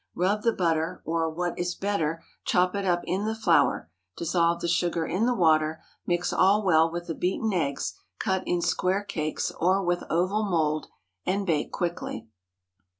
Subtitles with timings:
[0.15, 4.67] Rub the butter, or, what is better, chop it up in the flour; dissolve the
[4.67, 9.51] sugar in the water; mix all well with the beaten eggs, cut in square cakes,
[9.59, 10.87] or with oval mould,
[11.23, 12.27] and bake quickly.